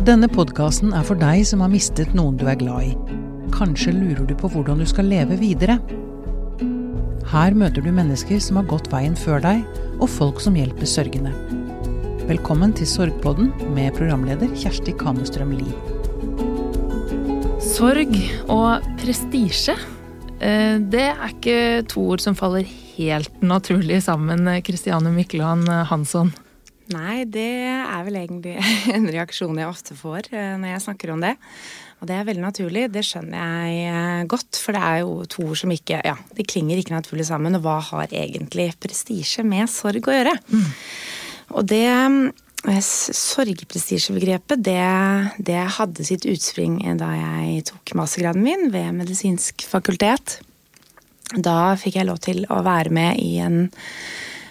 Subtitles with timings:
[0.00, 3.18] Denne podkasten er for deg som har mistet noen du er glad i.
[3.52, 5.76] Kanskje lurer du på hvordan du skal leve videre?
[7.28, 9.60] Her møter du mennesker som har gått veien før deg,
[10.00, 11.34] og folk som hjelper sørgende.
[12.30, 15.76] Velkommen til Sorgpodden med programleder Kjersti Kamestrøm Lie.
[17.60, 18.16] Sorg
[18.48, 19.76] og prestisje,
[20.40, 21.58] eh, det er ikke
[21.92, 22.64] to ord som faller
[22.96, 26.32] helt naturlig sammen, Christiane Mykland Hansson.
[26.90, 28.56] Nei, det er vel egentlig
[28.96, 31.36] en reaksjon jeg ofte får eh, når jeg snakker om det.
[32.00, 34.58] Og det er veldig naturlig, det skjønner jeg eh, godt.
[34.58, 37.58] For det er jo to ord som ikke Ja, de klinger ikke naturlig sammen.
[37.58, 40.34] Og hva har egentlig prestisje med sorg å gjøre?
[40.50, 40.68] Mm.
[41.60, 44.80] Og det eh, Sorgprestisjebegrepet, det,
[45.46, 50.40] det hadde sitt utspring da jeg tok mastergraden min ved medisinsk fakultet.
[51.38, 53.68] Da fikk jeg lov til å være med i en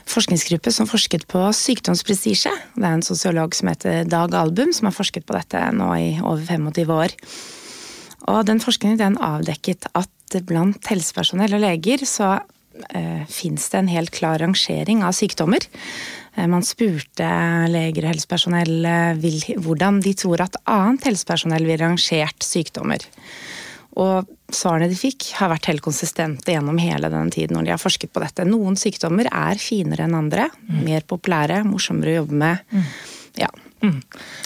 [0.09, 2.52] forskningsgruppe som forsket på sykdomsprestisje.
[2.76, 6.12] Det er en sosiolog som heter Dag Album, som har forsket på dette nå i
[6.20, 7.16] over 25 år.
[8.29, 12.35] Og den forskningen den avdekket at blant helsepersonell og leger så
[12.93, 15.66] eh, fins det en helt klar rangering av sykdommer.
[16.35, 17.29] Eh, man spurte
[17.71, 23.05] leger og helsepersonell eh, hvordan de tror at annet helsepersonell vil rangert sykdommer.
[23.98, 27.82] Og svarene de fikk, har vært helt konsistente gjennom hele denne tiden når de har
[27.82, 28.45] forsket på dette.
[28.48, 30.49] Noen sykdommer er finere enn andre.
[30.68, 30.84] Mm.
[30.85, 32.63] Mer populære, morsommere å jobbe med.
[32.73, 32.87] Mm.
[33.40, 33.49] Ja.
[33.82, 33.99] Mm.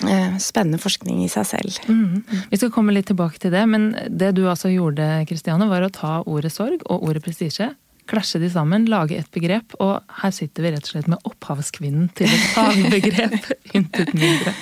[0.09, 1.77] Eh, spennende forskning i seg selv.
[1.89, 2.23] Mm.
[2.51, 5.93] Vi skal komme litt tilbake til det, men det du altså gjorde, Kristiane, var å
[5.93, 7.73] ta ordet sorg og ordet prestisje.
[8.09, 12.09] Klasje de sammen, lage et begrep, og her sitter vi rett og slett med opphavskvinnen
[12.17, 13.37] til et fagbegrep.
[13.79, 14.53] Intet mindre.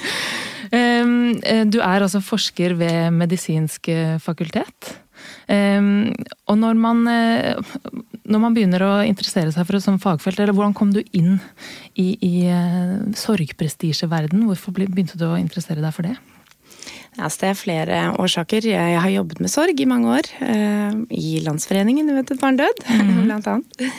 [0.71, 4.93] Ehm, eh, du er altså forsker ved Medisinsk eh, fakultet.
[5.51, 6.13] Ehm,
[6.47, 7.59] og når man, eh,
[8.23, 11.39] når man begynner å interessere seg for det som fagfelt, eller hvordan kom du inn
[11.99, 12.35] i, i
[13.19, 14.47] sorgprestisjeverden?
[14.47, 16.15] Hvorfor begynte du å interessere deg for det?
[17.19, 18.65] Altså, det er flere årsaker.
[18.71, 20.29] Jeg har jobbet med sorg i mange år.
[21.11, 23.11] I Landsforeningen du vet et barn død, mm.
[23.27, 23.91] blant annet.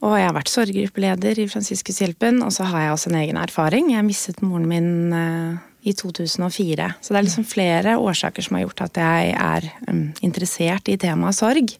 [0.00, 3.92] Og jeg har vært sorggruppeleder i Fransiskushjelpen, og så har jeg også en egen erfaring.
[3.92, 4.90] Jeg mistet moren min
[5.84, 6.88] i 2004.
[7.00, 10.98] Så det er liksom flere årsaker som har gjort at jeg er um, interessert i
[11.00, 11.76] temaet sorg.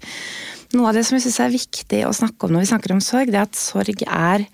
[0.75, 3.05] Noe av det som jeg syns er viktig å snakke om når vi snakker om
[3.05, 4.49] sorg, det er at sorg er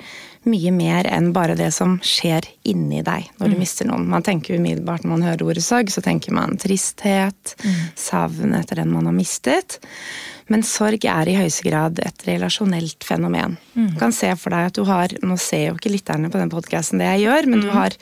[0.48, 3.60] mye mer enn bare det som skjer inni deg når du mm.
[3.60, 4.06] mister noen.
[4.08, 7.80] Man tenker umiddelbart når man hører ordet sorg, så tenker man tristhet, mm.
[7.98, 9.80] savn etter den man har mistet.
[10.50, 13.58] Men sorg er i høyeste grad et relasjonelt fenomen.
[13.74, 13.90] Mm.
[13.92, 16.50] Du kan se for deg at du har Nå ser jo ikke lytterne på den
[16.52, 17.66] podkasten det jeg gjør, men mm.
[17.66, 17.96] du har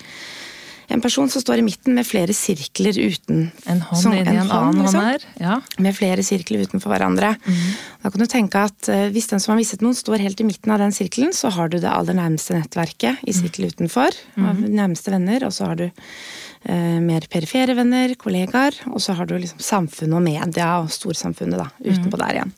[0.88, 4.30] en person som står i midten med flere sirkler uten En hånd som, i en,
[4.32, 5.26] en annen liksom, hånd her.
[5.42, 5.58] Ja.
[5.84, 7.34] Med flere sirkler utenfor hverandre.
[7.44, 7.66] Mm.
[8.04, 10.48] Da kan du tenke at uh, hvis den som har mistet noen, står helt i
[10.48, 14.48] midten av den sirkelen, så har du det aller nærmeste nettverket i sirkelen utenfor, mm.
[14.48, 15.88] av nærmeste venner, og så har du
[16.64, 21.68] mer perifere venner, kollegaer, og så har du liksom samfunnet og media og storsamfunnet da,
[21.84, 22.22] utenpå mm.
[22.22, 22.52] der igjen.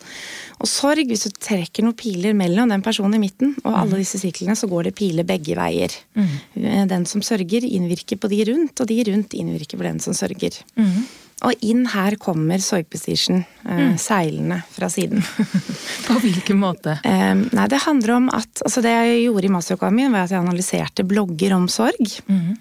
[0.60, 4.02] Og sorg, hvis du trekker noen piler mellom den personen i midten og alle mm.
[4.02, 5.94] disse syklene, så går det piler begge veier.
[6.18, 6.36] Mm.
[6.60, 10.16] Eh, den som sørger, innvirker på de rundt, og de rundt innvirker på den som
[10.16, 10.60] sørger.
[10.76, 11.08] Mm.
[11.48, 13.94] Og inn her kommer sorgprestisjen eh, mm.
[14.02, 15.24] seilende fra siden.
[16.08, 16.98] på hvilken måte?
[17.08, 20.34] Eh, nei, det handler om at altså Det jeg gjorde i masteroppgaven min, var at
[20.34, 22.20] jeg analyserte blogger om sorg.
[22.28, 22.58] Mm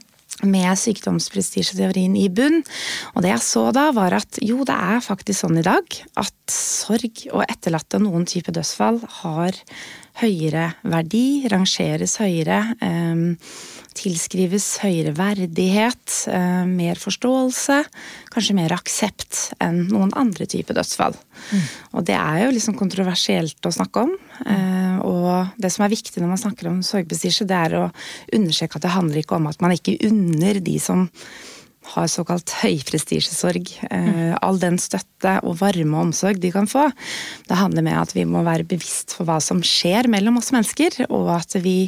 [0.47, 2.61] med sykdomsprestisjeteorien i bunn.
[3.15, 6.35] Og det jeg så da, var at jo, det er faktisk sånn i dag at
[6.53, 9.57] sorg og etterlatte noen type dødsfall har
[10.21, 12.63] høyere verdi, rangeres høyere.
[12.81, 13.37] Eh,
[13.99, 17.83] tilskrives høyere verdighet, eh, mer forståelse,
[18.31, 21.17] kanskje mer aksept enn noen andre typer dødsfall.
[21.51, 21.65] Mm.
[21.93, 24.15] Og det er jo liksom kontroversielt å snakke om.
[24.45, 27.85] Eh, og det som er viktig når man snakker om sorgprestisje, det er å
[28.33, 31.09] understreke at det handler ikke om at man ikke unner de som
[31.93, 33.71] har såkalt høyprestisjesorg.
[33.89, 34.35] Mm.
[34.45, 36.87] All den støtte og varme og omsorg de kan få.
[37.49, 41.01] Det handler med at vi må være bevisst for hva som skjer mellom oss mennesker,
[41.09, 41.79] og at vi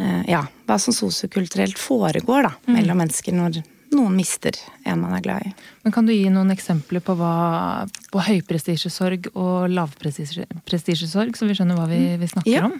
[0.00, 2.72] Eh, ja, hva som sosiokulturelt foregår da, mm.
[2.78, 3.60] mellom mennesker når
[3.90, 4.54] noen mister
[4.86, 5.50] en man er glad i.
[5.84, 11.80] Men Kan du gi noen eksempler på, hva, på høyprestisjesorg og lavprestisjesorg, så vi skjønner
[11.80, 12.22] hva vi, mm.
[12.22, 12.70] vi snakker ja.
[12.70, 12.78] om?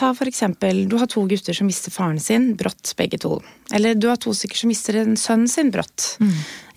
[0.00, 3.34] Ta for eksempel, Du har to gutter som mister faren sin brått, begge to.
[3.72, 6.16] Eller du har to stykker som mister en sønnen sin brått.
[6.20, 6.32] Mm.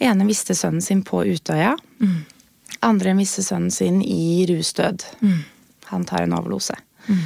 [0.09, 1.77] ene mister sønnen sin på Utøya.
[2.01, 2.25] Mm.
[2.83, 5.05] Andre mister sønnen sin i rusdød.
[5.21, 5.39] Mm.
[5.93, 6.75] Han tar en overdose.
[7.07, 7.23] Mm.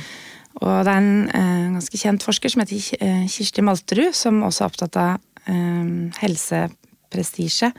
[0.61, 4.63] Og det er en eh, ganske kjent forsker som heter eh, Kirsti Malterud, som også
[4.63, 5.17] er opptatt av
[5.49, 6.67] eh, helse
[7.13, 7.71] prestisje.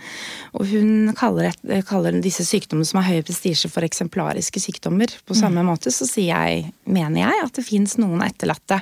[0.56, 5.12] Og hun kaller, et, kaller, disse sykdommene som har høy prestisje for eksemplariske sykdommer.
[5.28, 5.40] På mm.
[5.42, 8.80] samme måte så jeg, mener jeg, at det fins noen etterlatte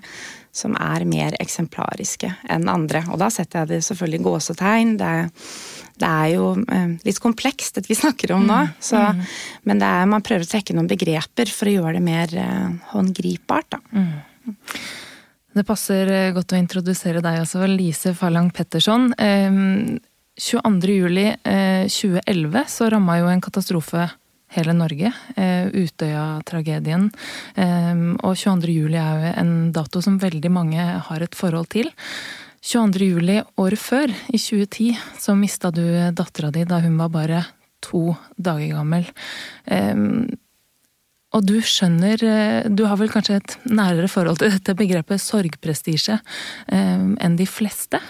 [0.56, 3.02] som er mer eksemplariske enn andre.
[3.12, 4.94] Og da setter jeg det selvfølgelig i gåsetegn.
[5.02, 5.16] Det
[5.96, 8.58] det er jo eh, litt komplekst, dette vi snakker om nå.
[8.66, 8.72] Mm.
[8.84, 9.22] Så, mm.
[9.68, 13.70] Men er, man prøver å trekke noen begreper for å gjøre det mer eh, håndgripbart.
[13.72, 13.80] Da.
[13.96, 14.56] Mm.
[15.56, 19.08] Det passer eh, godt å introdusere deg også, Lise Fallang Petterson.
[20.40, 24.08] 22.07.2011 eh, så ramma jo en katastrofe
[24.56, 25.12] hele Norge.
[25.36, 27.10] Eh, Utøya-tragedien.
[27.56, 31.90] Og 22.07 er jo en dato som veldig mange har et forhold til.
[32.66, 35.84] 22.07 året før, i 2010, så mista du
[36.16, 37.44] dattera di da hun var bare
[37.84, 39.06] to dager gammel.
[41.36, 46.20] Og du skjønner eh, Du har vel kanskje et nærere forhold til dette begrepet sorgprestisje
[46.20, 48.00] eh, enn de fleste?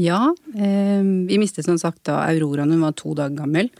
[0.00, 0.34] Ja.
[0.54, 3.70] Eh, vi mistet som sagt da Aurora hun var to dager gammel.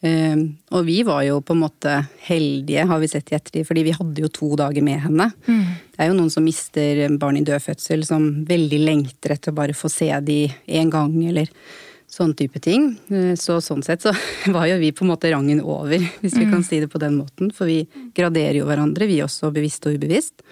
[0.00, 1.90] Og vi var jo på en måte
[2.24, 5.26] heldige, har vi sett i ettertid, fordi vi hadde jo to dager med henne.
[5.44, 5.66] Mm.
[5.92, 9.58] Det er jo noen som mister barn i død fødsel, som veldig lengter etter å
[9.58, 10.38] bare få se de
[10.80, 11.52] en gang, eller
[12.10, 12.90] sånn type ting.
[13.10, 14.14] Eh, så sånn sett så
[14.54, 16.52] var jo vi på en måte rangen over, hvis vi mm.
[16.54, 17.52] kan si det på den måten.
[17.54, 17.84] For vi
[18.16, 20.44] graderer jo hverandre, vi også, bevisst og ubevisst.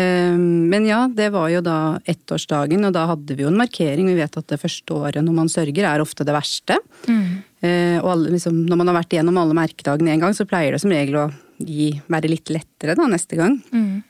[0.00, 1.76] Eh, men ja, det var jo da
[2.08, 4.08] ettårsdagen, og da hadde vi jo en markering.
[4.08, 6.80] Vi vet at det første året når man sørger, er ofte det verste.
[7.06, 7.24] Mm.
[7.60, 10.74] Eh, og alle, liksom, når man har vært igjennom alle merkedagene en gang, så pleier
[10.74, 11.26] det som regel å
[11.60, 13.60] gi, være litt lettere da neste gang.
[13.74, 14.00] Mm.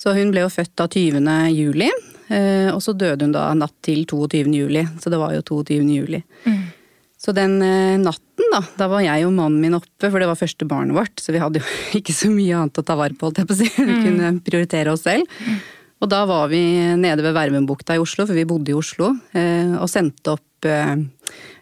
[0.00, 1.28] Så hun ble jo født da 20.
[1.52, 1.90] juli,
[2.30, 4.52] Eh, og så døde hun da natt til 22.
[4.54, 5.80] juli, så det var jo 22.
[5.90, 6.20] juli.
[6.46, 6.60] Mm.
[7.18, 10.38] Så den eh, natten, da, da var jeg og mannen min oppe, for det var
[10.38, 11.66] første barnet vårt, så vi hadde jo
[12.00, 13.70] ikke så mye annet å ta vare på, holdt jeg på å si.
[13.78, 14.02] Vi mm.
[14.06, 15.30] kunne prioritere oss selv.
[15.46, 15.60] Mm.
[16.00, 16.60] Og da var vi
[16.96, 20.46] nede ved Vervenbukta i Oslo, for vi bodde i Oslo, eh, og sendte opp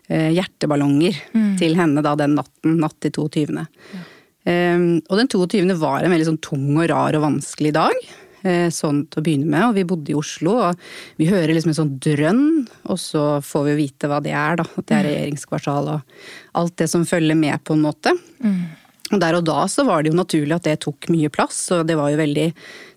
[0.09, 1.51] hjerteballonger mm.
[1.59, 3.59] til henne da den natten, natt til 22.
[3.95, 4.01] Ja.
[4.49, 5.61] Og den 22.
[5.79, 7.99] var en veldig sånn tung og rar og vanskelig dag.
[8.47, 9.65] Eh, sånn til å begynne med.
[9.69, 10.83] Og vi bodde i Oslo, og
[11.19, 12.45] vi hører liksom en sånn drønn,
[12.87, 14.67] og så får vi vite hva det er, da.
[14.69, 15.09] At det er mm.
[15.11, 16.21] regjeringskvartal og
[16.61, 18.15] alt det som følger med, på en måte.
[18.45, 18.61] Mm.
[19.09, 21.87] Og der og da så var det jo naturlig at det tok mye plass, og
[21.89, 22.49] det var jo veldig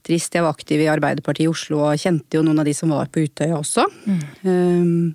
[0.05, 0.35] trist.
[0.35, 3.07] Jeg var aktiv i Arbeiderpartiet i Oslo og kjente jo noen av de som var
[3.07, 3.85] på Utøya også.
[4.09, 4.19] Mm.
[4.43, 5.13] Um,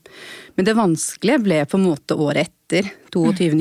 [0.57, 3.53] men det vanskelige ble på en måte året etter, 22.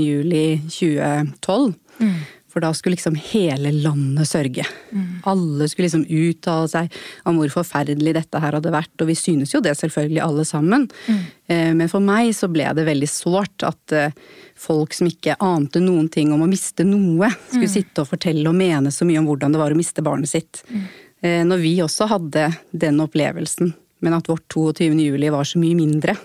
[1.99, 2.15] Mm.
[2.55, 2.61] Juli 2012.
[2.61, 4.65] For da skulle liksom hele landet sørge.
[4.91, 5.21] Mm.
[5.23, 6.93] Alle skulle liksom uttale seg
[7.25, 10.87] om hvor forferdelig dette her hadde vært, og vi synes jo det selvfølgelig alle sammen.
[11.07, 11.75] Mm.
[11.75, 14.13] Men for meg så ble det veldig sårt at eh,
[14.55, 17.75] folk som ikke ante noen ting om å miste noe, skulle mm.
[17.75, 20.63] sitte og fortelle og mene så mye om hvordan det var å miste barnet sitt.
[20.69, 20.87] Mm.
[21.21, 24.93] Eh, når vi også hadde den opplevelsen, men at vårt 22.
[24.95, 26.15] juli var så mye mindre.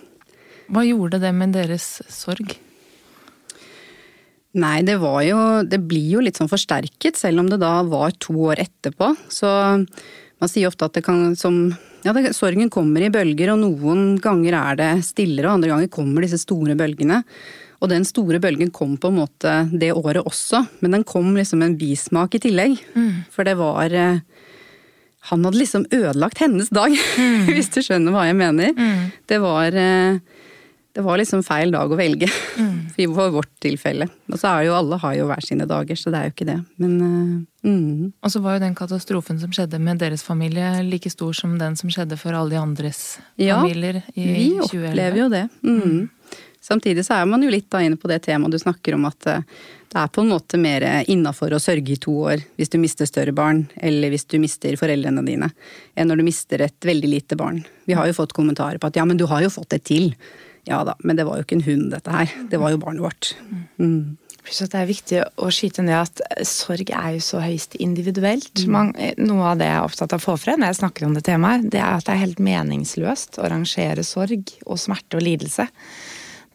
[0.70, 2.54] Hva gjorde det med deres sorg?
[4.58, 8.14] Nei, det var jo Det blir jo litt sånn forsterket, selv om det da var
[8.18, 9.12] to år etterpå.
[9.30, 9.46] Så
[10.40, 11.68] man sier ofte at det kan som
[12.02, 15.90] Ja, det, sorgen kommer i bølger, og noen ganger er det stillere, og andre ganger
[15.92, 17.20] kommer disse store bølgene.
[17.80, 21.62] Og den store bølgen kom på en måte det året også, men den kom liksom
[21.64, 22.80] en bismak i tillegg.
[22.96, 23.28] Mm.
[23.32, 24.20] For det var eh,
[25.28, 27.48] Han hadde liksom ødelagt hennes dag, mm.
[27.54, 28.72] hvis du skjønner hva jeg mener.
[28.72, 29.12] Mm.
[29.28, 30.20] Det var eh,
[30.90, 32.26] det var liksom feil dag å velge,
[32.58, 32.79] mm.
[33.00, 34.06] I vårt tilfelle.
[34.30, 36.48] Og så er jo alle har jo hver sine dager, så det er jo ikke
[36.48, 36.58] det.
[36.82, 38.12] Men uh, mm.
[38.20, 41.76] Og så var jo den katastrofen som skjedde med deres familie like stor som den
[41.80, 44.24] som skjedde for alle de andres ja, familier i 2011.
[44.24, 45.44] Ja, vi opplever jo det.
[45.62, 45.82] Mm.
[45.82, 46.08] mm.
[46.60, 49.28] Samtidig så er man jo litt da inne på det temaet du snakker om at
[49.32, 52.76] uh, det er på en måte mer innafor å sørge i to år hvis du
[52.78, 55.48] mister større barn, eller hvis du mister foreldrene dine,
[55.98, 57.64] enn når du mister et veldig lite barn.
[57.90, 60.12] Vi har jo fått kommentarer på at ja, men du har jo fått det til.
[60.68, 62.32] Ja da, men det var jo ikke en hund, dette her.
[62.50, 63.32] Det var jo barnet vårt.
[63.80, 64.18] Mm.
[64.50, 68.64] Det er viktig å skyte ned at sorg er jo så høyst individuelt.
[68.64, 68.72] Mm.
[68.72, 71.14] Man, noe av det jeg er opptatt av å få frem når jeg snakker om
[71.16, 75.26] det temaet, det er at det er helt meningsløst å rangere sorg og smerte og
[75.26, 75.68] lidelse.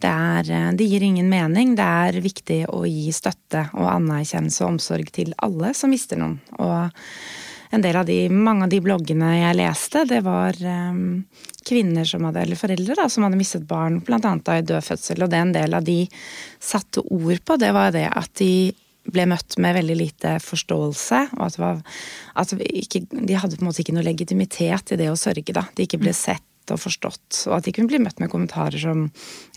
[0.02, 1.74] Det, er, det gir ingen mening.
[1.78, 6.40] Det er viktig å gi støtte og anerkjennelse og omsorg til alle som mister noen.
[6.60, 6.92] Og
[7.76, 11.26] en del av de, mange av de bloggene jeg leste, det var um,
[11.68, 14.20] kvinner som hadde, eller foreldre da, som hadde mistet barn, bl.a.
[14.56, 15.26] i død fødsel.
[15.26, 16.00] Og det en del av de
[16.64, 18.74] satte ord på, det var det at de
[19.06, 21.22] ble møtt med veldig lite forståelse.
[21.38, 21.82] og at, var,
[22.42, 25.54] at ikke, De hadde på en måte ikke noe legitimitet i det å sørge.
[25.54, 25.68] da.
[25.76, 26.20] De ikke ble mm.
[26.20, 27.44] sett og forstått.
[27.50, 29.06] Og at de kunne bli møtt med kommentarer som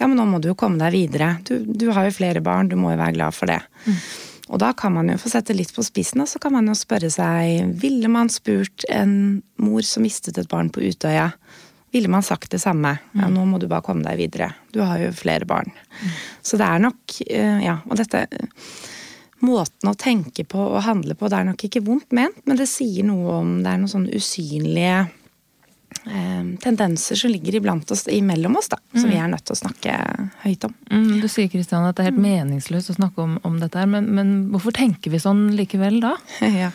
[0.00, 1.36] ja, men nå må du jo komme deg videre.
[1.48, 3.62] Du, du har jo flere barn, du må jo være glad for det.
[3.86, 4.02] Mm.
[4.48, 6.76] Og da kan man jo få sette litt på spissen, og så kan man jo
[6.78, 11.30] spørre seg Ville man spurt en mor som mistet et barn på Utøya,
[11.92, 12.98] ville man sagt det samme.
[13.16, 14.50] Ja, nå må du bare komme deg videre.
[14.72, 15.72] Du har jo flere barn.
[16.44, 18.26] Så det er nok eh, Ja, og dette
[19.38, 22.66] Måten å tenke på og handle på, det er nok ikke vondt ment, men det
[22.66, 25.04] sier noe om Det er noen sånne usynlige
[26.62, 28.78] tendenser som ligger iblant oss, imellom oss, da.
[28.94, 29.98] Som vi er nødt til å snakke
[30.44, 30.74] høyt om.
[30.90, 33.90] Mm, du sier Kristian, at det er helt meningsløst å snakke om, om dette her,
[33.90, 36.16] men, men hvorfor tenker vi sånn likevel da?
[36.62, 36.72] ja.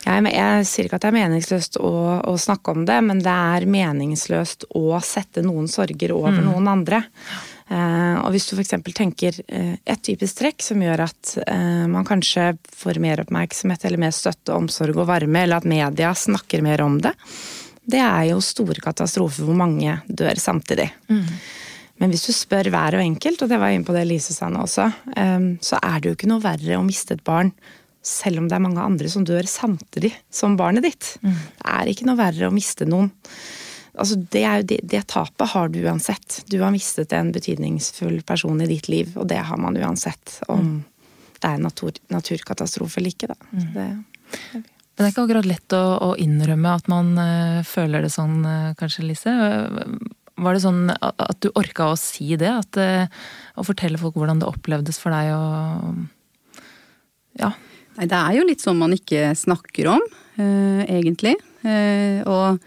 [0.00, 1.92] Jeg, jeg, sier ikke at det er meningsløst å,
[2.24, 6.44] å, snakke om det, men det er meningsløst å sette noen sorger over mm.
[6.48, 7.02] noen andre.
[7.70, 8.72] Uh, og hvis du f.eks.
[8.96, 14.02] tenker uh, et typisk trekk som gjør at uh, man kanskje får mer oppmerksomhet eller
[14.08, 17.12] mer støtte, omsorg og varme, eller at media snakker mer om det,
[17.90, 20.90] det er jo store katastrofer hvor mange dør samtidig.
[21.08, 21.26] Mm.
[22.00, 24.34] Men hvis du spør hver og enkelt, og det var jeg inne på det Lise
[24.36, 27.52] sa nå også, um, så er det jo ikke noe verre å miste et barn
[28.06, 31.10] selv om det er mange andre som dør samtidig som barnet ditt.
[31.20, 31.34] Mm.
[31.58, 33.10] Det er ikke noe verre å miste noen.
[34.00, 36.40] Altså, det, det, det, tapet har du uansett.
[36.48, 40.38] Du har mistet en betydningsfull person i ditt liv, og det har man uansett.
[40.48, 40.76] Om mm.
[41.36, 43.50] det er en natur, naturkatastrofe eller ikke, da.
[43.52, 43.66] Mm.
[43.76, 44.62] Det,
[45.00, 48.42] men det er ikke akkurat lett å, å innrømme at man uh, føler det sånn,
[48.44, 49.32] uh, kanskje, Lise?
[49.32, 52.50] Var det sånn at du orka å si det?
[52.52, 53.08] At, uh,
[53.56, 56.04] å fortelle folk hvordan det opplevdes for deg og
[57.40, 57.54] Ja.
[57.96, 60.04] Nei, det er jo litt sånn man ikke snakker om,
[60.38, 61.34] egentlig.
[62.28, 62.60] Og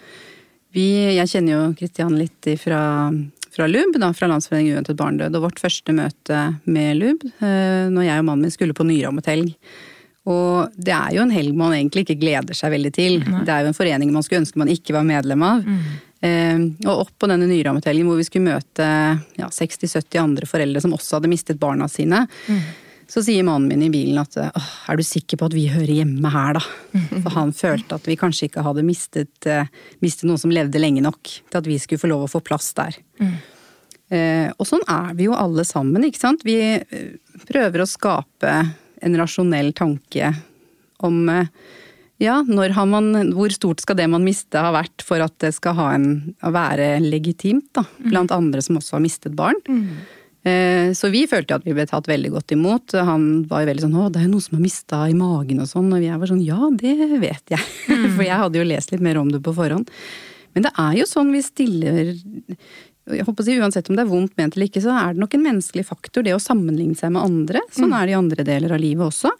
[0.76, 0.84] vi,
[1.16, 2.82] jeg kjenner jo Kristian litt fra,
[3.54, 5.38] fra LUB, da, fra Landsforeningen uventet barnedød.
[5.40, 9.26] Og vårt første møte med LUB, når jeg og mannen min skulle på nyrammet
[10.32, 13.18] Og det er jo en helg man egentlig ikke gleder seg veldig til.
[13.26, 13.44] Nei.
[13.44, 15.66] Det er jo en forening man skulle ønske man ikke var medlem av.
[15.68, 15.82] Mm.
[16.24, 18.88] Eh, og opp på denne nyrammetellingen hvor vi skulle møte
[19.40, 22.24] ja, 60-70 andre foreldre som også hadde mistet barna sine.
[22.48, 22.64] Mm.
[23.14, 26.30] Så sier mannen min i bilen at er du sikker på at vi hører hjemme
[26.34, 26.62] her, da?
[27.26, 29.68] For han følte at vi kanskje ikke hadde mistet, uh,
[30.02, 32.72] mistet noen som levde lenge nok til at vi skulle få lov å få plass
[32.80, 32.98] der.
[33.20, 33.36] Mm.
[34.14, 36.48] Uh, og sånn er vi jo alle sammen, ikke sant.
[36.48, 38.56] Vi uh, prøver å skape
[39.04, 40.34] en rasjonell tanke
[41.04, 41.28] om
[42.22, 46.10] ja, man, hvor stort skal det man miste ha vært for at det skal en,
[46.40, 48.38] være legitimt, da, blant mm.
[48.38, 49.60] andre som også har mistet barn.
[49.68, 49.90] Mm.
[50.44, 52.96] Eh, så vi følte at vi ble tatt veldig godt imot.
[53.08, 55.64] Han var jo veldig sånn 'Å, det er jo noe som har mista i magen',
[55.64, 55.92] og sånn.
[55.96, 57.68] Og jeg var sånn 'Ja, det vet jeg'.
[57.88, 58.10] Mm.
[58.16, 59.90] For jeg hadde jo lest litt mer om det på forhånd.
[60.54, 62.14] Men det er jo sånn vi stiller
[63.12, 65.24] jeg håper å si, Uansett om det er vondt ment eller ikke, så er det
[65.24, 67.64] nok en menneskelig faktor, det å sammenligne seg med andre.
[67.76, 67.98] Sånn mm.
[68.00, 69.34] er det i andre deler av livet også.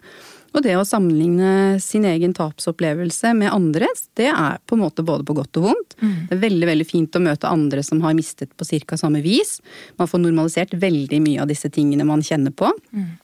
[0.54, 5.26] Og det å sammenligne sin egen tapsopplevelse med andres, det er på en måte både
[5.26, 5.96] på godt og vondt.
[5.98, 6.12] Mm.
[6.28, 8.98] Det er veldig veldig fint å møte andre som har mistet på ca.
[9.00, 9.56] samme vis.
[9.98, 12.70] Man får normalisert veldig mye av disse tingene man kjenner på.
[12.94, 13.16] Mm.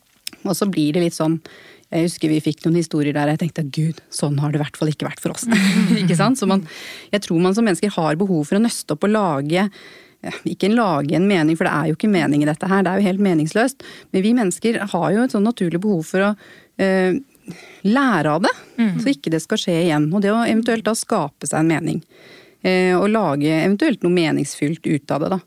[0.42, 1.38] Og så blir det litt sånn
[1.90, 4.76] jeg husker vi fikk noen historier der jeg tenkte gud, sånn har det i hvert
[4.78, 5.48] fall ikke vært for oss.
[6.02, 6.38] ikke sant?
[6.38, 6.62] Så man,
[7.10, 9.66] jeg tror man som mennesker har behov for å nøste opp og lage
[10.48, 13.00] ikke lage en mening, for det er jo ikke mening i dette her, det er
[13.00, 13.84] jo helt meningsløst.
[14.12, 16.32] Men vi mennesker har jo et sånn naturlig behov for å
[16.80, 17.16] eh,
[17.86, 18.98] lære av det, mm.
[19.00, 20.10] så ikke det skal skje igjen.
[20.12, 22.02] Og det å eventuelt da skape seg en mening.
[22.60, 25.40] Eh, og lage eventuelt noe meningsfylt ut av det, da.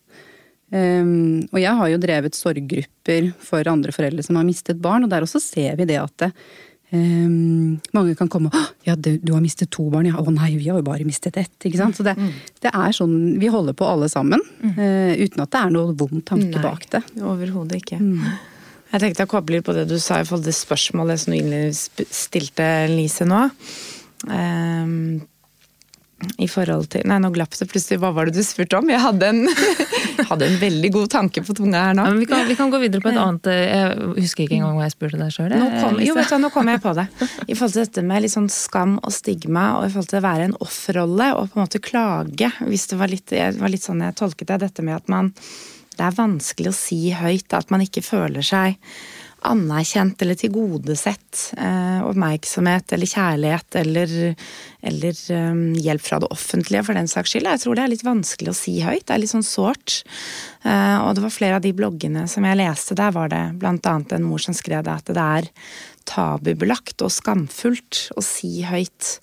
[0.74, 5.12] Um, og jeg har jo drevet sorggrupper for andre foreldre som har mistet barn, og
[5.12, 6.32] der også ser vi det at det,
[6.94, 10.16] um, mange kan komme og ja, du, du, har mistet to barn', ja.
[10.20, 11.60] 'Å nei, vi har jo bare mistet ett'.
[11.66, 11.98] ikke sant?
[11.98, 12.32] Så det, mm.
[12.62, 14.74] det er sånn vi holder på alle sammen, mm.
[14.78, 17.04] uh, uten at det er noe vond tanke bak det.
[17.22, 18.02] Overhodet ikke.
[18.02, 18.26] Mm.
[18.94, 22.68] Jeg tenkte jeg kobler på det du sa i forhold til spørsmålet som du stilte
[22.92, 23.48] Lise nå.
[24.30, 25.24] Um,
[26.38, 27.98] I forhold til Nei, nå glapp det plutselig.
[28.04, 28.92] Hva var det du spurte om?
[28.94, 29.42] Jeg hadde en,
[30.30, 32.06] hadde en veldig god tanke på tunga her nå.
[32.08, 34.78] Ja, vi, kan, vi, kan, gå videre på et annet eh, Jeg husker ikke engang
[34.80, 35.58] hva jeg spurte deg sjøl.
[36.04, 37.08] Jo, vet du, nå kom jeg på det.
[37.48, 40.26] I forhold til dette med litt sånn skam og stigma, og i forhold til å
[40.28, 42.52] være en offerrolle og på en måte klage.
[42.68, 44.64] Hvis det var litt, var litt sånn jeg tolket det.
[44.68, 45.34] Dette med at man
[45.94, 48.80] det er vanskelig å si høyt at man ikke føler seg
[49.48, 51.54] anerkjent eller tilgodesett.
[51.58, 54.14] Eh, oppmerksomhet eller kjærlighet eller,
[54.82, 57.50] eller um, hjelp fra det offentlige, for den saks skyld.
[57.52, 59.06] Jeg tror det er litt vanskelig å si høyt.
[59.08, 60.02] Det er litt sånn sårt.
[60.64, 64.16] Eh, og det var flere av de bloggene som jeg leste, der var det annet
[64.16, 65.52] en mor som skrev det at det er
[66.08, 69.18] tabubelagt og skamfullt å si høyt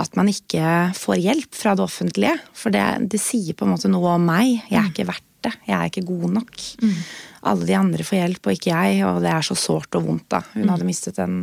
[0.00, 2.38] at man ikke får hjelp fra det offentlige.
[2.56, 4.62] For det, det sier på en måte noe om meg.
[4.70, 5.54] Jeg er ikke verdt det.
[5.68, 6.52] Jeg er ikke god nok.
[6.82, 7.00] Mm.
[7.52, 9.00] Alle de andre får hjelp, og ikke jeg.
[9.08, 10.42] Og det er så sårt og vondt, da.
[10.54, 10.70] Hun mm.
[10.74, 11.40] hadde mistet en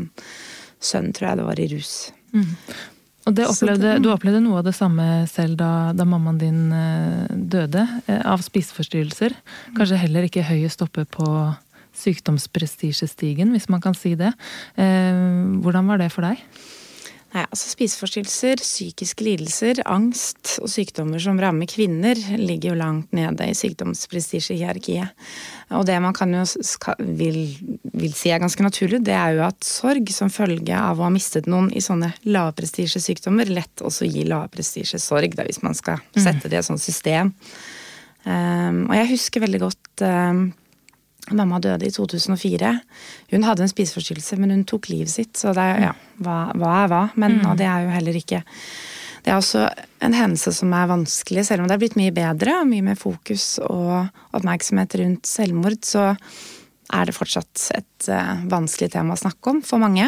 [0.79, 1.93] sønn, tror jeg det var, i rus.
[2.33, 2.55] Mm.
[3.29, 7.85] Og opplevde, Du opplevde noe av det samme selv da, da mammaen din eh, døde,
[8.07, 9.35] eh, av spiseforstyrrelser.
[9.77, 11.27] Kanskje heller ikke høyest oppe på
[11.99, 14.31] sykdomsprestisjestigen, hvis man kan si det.
[14.79, 15.19] Eh,
[15.61, 16.41] hvordan var det for deg?
[17.29, 23.45] Nei, altså Spiseforstyrrelser, psykiske lidelser, angst og sykdommer som rammer kvinner, ligger jo langt nede
[23.45, 25.13] i sykdomsprestisjehierarkiet.
[25.77, 26.41] Og det man kan jo
[27.05, 27.37] vil,
[27.93, 31.11] vil, si er ganske naturlig, det er jo at sorg som følge av å ha
[31.13, 36.23] mistet noen i sånne lavprestisjesykdommer, lett også gir lavprestisjesorg, hvis man skal mm.
[36.25, 37.35] sette det i et sånt system.
[38.25, 40.47] Um, og jeg husker veldig godt um,
[41.35, 42.71] Mamma døde i 2004.
[43.33, 45.35] Hun hadde en spiseforstyrrelse, men hun tok livet sitt.
[45.37, 47.01] Så det er ja, hva, hva er hva?
[47.19, 47.49] Men mm.
[47.51, 48.39] og det er jo heller ikke
[49.19, 49.65] Det er også
[50.05, 52.97] en hendelse som er vanskelig, selv om det er blitt mye bedre og mye mer
[52.97, 54.07] fokus og
[54.37, 56.13] oppmerksomhet rundt selvmord, så
[56.89, 60.07] er det fortsatt et uh, vanskelig tema å snakke om for mange.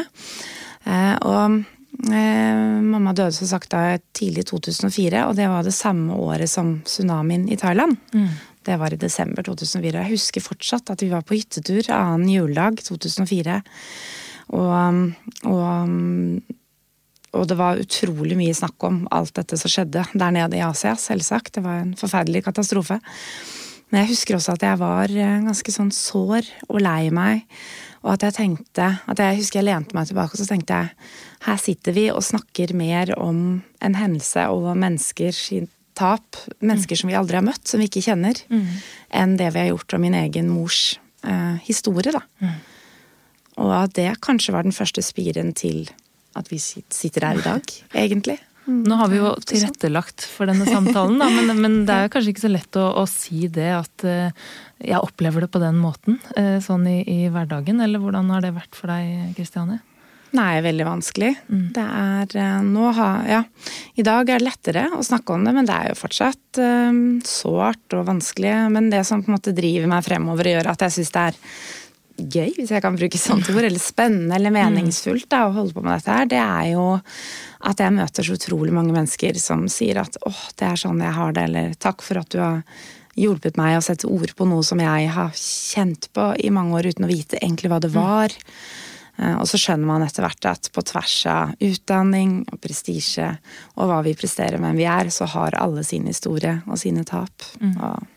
[0.88, 5.76] Uh, og uh, mamma døde som sagt da tidlig i 2004, og det var det
[5.76, 8.00] samme året som tsunamien i Thailand.
[8.16, 8.32] Mm.
[8.66, 9.94] Det var i desember 2004.
[10.04, 13.62] Jeg husker fortsatt at vi var på hyttetur annen juledag 2004.
[14.52, 15.14] Og,
[15.50, 15.96] og,
[17.32, 20.94] og, det var utrolig mye snakk om alt dette som skjedde der nede i Asia,
[21.00, 21.56] selvsagt.
[21.58, 23.00] Det var en forferdelig katastrofe.
[23.92, 27.44] Men jeg husker også at jeg var eh, ganske sånn sår og lei meg.
[28.06, 30.94] Og at jeg tenkte at jeg husker jeg lente meg tilbake og så tenkte jeg
[31.46, 35.36] her sitter vi og snakker mer om en hendelse og mennesker
[36.02, 38.68] tap, mennesker som vi aldri har møtt, som vi ikke kjenner, mm.
[39.22, 40.84] enn det vi har gjort om min egen mors
[41.24, 42.14] eh, historie.
[42.18, 42.26] da.
[42.42, 42.60] Mm.
[43.62, 45.86] Og at det kanskje var den første spiren til
[46.40, 48.40] at vi sitter her i dag, egentlig.
[48.66, 48.84] Mm.
[48.88, 52.46] Nå har vi jo tilrettelagt for denne samtalen, da, men, men, det er kanskje ikke
[52.46, 54.44] så lett å, å si det at eh,
[54.86, 57.82] jeg opplever det på den måten, eh, sånn i, i, hverdagen.
[57.84, 59.82] Eller hvordan har det vært for deg, Kristiane?
[60.38, 61.34] Nei, veldig vanskelig.
[61.52, 61.64] Mm.
[61.76, 63.42] Det er eh, nå ha, Ja,
[64.00, 67.20] i dag er det lettere å snakke om det, men det er jo fortsatt um,
[67.28, 68.54] sårt og vanskelig.
[68.72, 71.26] Men det som på en måte driver meg fremover og gjør at jeg syns det
[71.28, 71.40] er
[72.22, 74.60] gøy, hvis jeg kan bruke sånt ord, eller spennende eller mm.
[74.62, 76.86] meningsfullt da, å holde på med dette her, det er jo
[77.72, 81.18] at jeg møter så utrolig mange mennesker som sier at åh, det er sånn jeg
[81.18, 82.62] har det, eller takk for at du har
[83.20, 86.94] hjulpet meg å sette ord på noe som jeg har kjent på i mange år
[86.94, 88.00] uten å vite egentlig hva det mm.
[88.00, 88.32] var.
[88.32, 88.88] Mm.
[89.18, 93.28] Eh, og så skjønner man etter hvert at på tvers av utdanning og prestisje
[93.78, 97.48] og hva vi presterer, hvem vi er, så har alle sin historie og sine tap.
[97.62, 97.76] Mm.
[97.78, 98.10] Og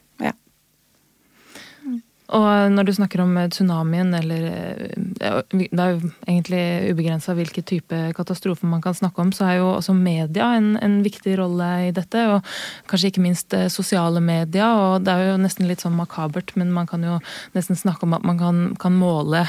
[2.32, 6.62] og når du snakker om eh, tsunamien, eller eh, Det er jo egentlig
[6.94, 11.02] ubegrensa hvilke type katastrofer man kan snakke om, så er jo også media en, en,
[11.04, 12.22] viktig rolle i dette.
[12.32, 12.46] Og
[12.88, 14.70] kanskje ikke minst eh, sosiale media.
[14.72, 17.18] Og det er jo nesten litt sånn makabert, men man kan jo
[17.52, 19.44] nesten snakke om at man kan, kan måle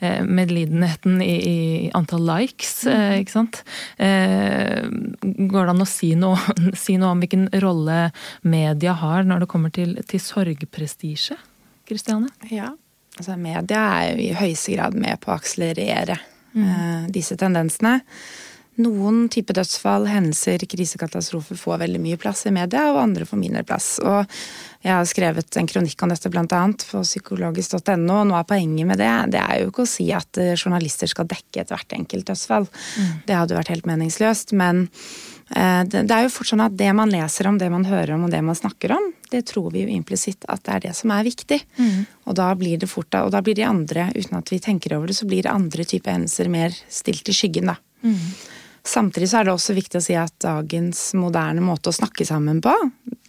[0.00, 1.58] medlidenheten i, i,
[1.96, 3.60] antall likes, ikke sant.
[3.98, 6.38] Går det an å si noe,
[6.84, 8.08] si noe om hvilken rolle
[8.42, 11.38] media har når det kommer til, til sorgprestisje?
[11.88, 12.28] Kristiane?
[12.52, 12.72] Ja,
[13.16, 16.18] altså media er jo i høyeste grad med på å akselerere
[16.52, 16.62] mm.
[16.68, 17.98] uh, disse tendensene.
[18.78, 23.64] Noen type dødsfall, hendelser, krisekatastrofer får veldig mye plass i media, og andre får mindre
[23.66, 23.88] plass.
[23.98, 24.20] Og
[24.84, 26.60] jeg har skrevet en kronikk om dette bl.a.
[26.78, 30.38] på psykologisk.no, og noe av poenget med det, det er jo ikke å si at
[30.38, 32.68] eh, journalister skal dekke ethvert enkelt dødsfall.
[32.70, 33.10] Mm.
[33.26, 34.54] Det hadde vært helt meningsløst.
[34.54, 34.84] Men
[35.48, 38.32] det er jo fort sånn at det man leser om, det man hører om og
[38.32, 41.24] det man snakker om, det tror vi jo implisitt at det er det som er
[41.24, 41.60] viktig.
[41.78, 42.04] Mm.
[42.28, 45.08] Og da blir det fort og da blir de andre, uten at vi tenker over
[45.08, 47.78] det, så blir det andre typer hendelser mer stilt i skyggen, da.
[48.04, 48.20] Mm.
[48.88, 52.62] Samtidig så er det også viktig å si at dagens moderne måte å snakke sammen
[52.64, 52.72] på,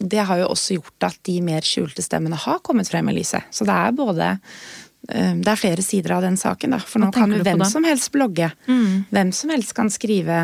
[0.00, 3.48] det har jo også gjort at de mer skjulte stemmene har kommet frem i lyset.
[3.52, 6.76] Så det er både Eh, det er flere sider av den saken.
[6.76, 6.80] Da.
[6.86, 8.50] For nå kan hvem som helst blogge.
[8.68, 9.04] Mm.
[9.10, 10.40] Hvem som helst kan skrive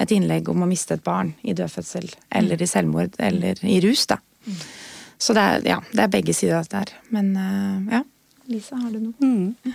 [0.00, 2.08] et innlegg om å miste et barn i dødfødsel,
[2.40, 4.06] eller i selvmord, eller i rus.
[4.10, 4.20] da.
[4.46, 4.58] Mm.
[5.24, 6.94] Så det er, ja, det er begge sider av dette her.
[7.14, 8.02] Men eh, ja,
[8.52, 9.14] Lisa, har du noe?
[9.24, 9.74] Mm.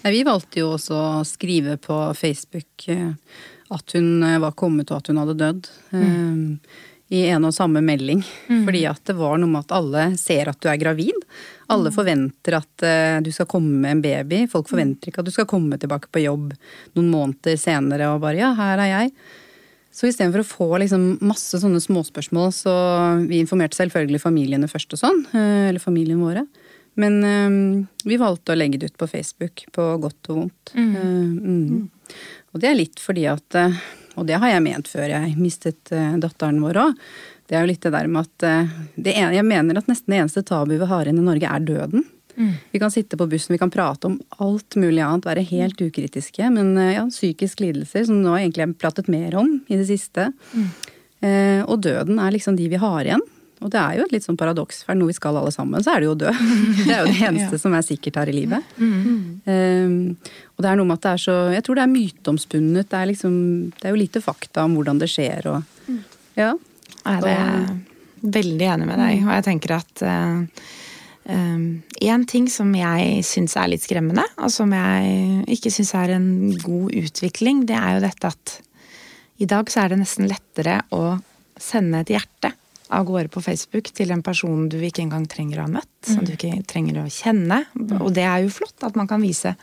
[0.00, 3.12] Nei, vi valgte jo også å skrive på Facebook eh,
[3.70, 5.68] at hun var kommet og at hun hadde dødd.
[7.10, 8.20] I en og samme melding.
[8.46, 8.62] Mm.
[8.68, 11.26] Fordi at det var noe med at alle ser at du er gravid.
[11.70, 11.96] Alle mm.
[11.96, 14.44] forventer at uh, du skal komme med en baby.
[14.50, 14.70] Folk mm.
[14.70, 16.52] forventer ikke at du skal komme tilbake på jobb
[16.94, 19.14] noen måneder senere og bare 'ja, her er jeg'.
[19.90, 22.74] Så istedenfor å få liksom masse sånne småspørsmål, så
[23.26, 25.24] vi informerte selvfølgelig familiene først og sånn.
[25.34, 26.46] Uh, eller familien våre.
[26.94, 30.76] Men uh, vi valgte å legge det ut på Facebook, på godt og vondt.
[30.78, 30.94] Mm.
[31.42, 31.90] Mm.
[32.54, 33.58] Og det er litt fordi at
[34.18, 37.04] Og det har jeg ment før jeg mistet datteren vår òg
[37.50, 38.74] det er jo litt det der med at eh,
[39.10, 42.04] ene, Jeg mener at nesten det eneste tabu vi har igjen i Norge, er døden.
[42.36, 42.52] Mm.
[42.70, 46.46] Vi kan sitte på bussen, vi kan prate om alt mulig annet, være helt ukritiske.
[46.54, 50.28] Men eh, ja, psykisk lidelser, som nå egentlig er pratet mer om i det siste.
[50.54, 50.70] Mm.
[51.26, 53.26] Eh, og døden er liksom de vi har igjen.
[53.60, 55.92] Og det er jo et litt sånn paradoks, for noe vi skal alle sammen, så
[55.92, 56.30] er det jo å dø.
[56.86, 57.60] Det er jo det eneste ja.
[57.60, 58.72] som er sikkert her i livet.
[58.80, 59.20] Mm.
[59.44, 59.94] Um,
[60.56, 62.88] og det er noe med at det er så Jeg tror det er myteomspunnet.
[62.90, 63.34] Det er liksom
[63.76, 65.94] Det er jo lite fakta om hvordan det skjer og
[66.38, 66.54] Ja.
[67.00, 67.70] Jeg er
[68.20, 70.66] veldig enig med deg, og jeg tenker at uh,
[71.30, 76.14] Um, en ting som jeg syns er litt skremmende, og som jeg ikke syns er
[76.16, 78.54] en god utvikling, det er jo dette at
[79.40, 81.20] i dag så er det nesten lettere å
[81.60, 82.50] sende et hjerte
[82.90, 86.24] av gårde på Facebook til en person du ikke engang trenger å ha møtt, som
[86.26, 87.62] du ikke trenger å kjenne.
[88.00, 89.54] Og det er jo flott at man kan vise